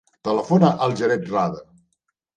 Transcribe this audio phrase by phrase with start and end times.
[0.27, 1.65] Telefona al Jared Rada.